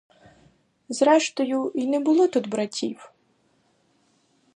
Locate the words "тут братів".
2.27-3.11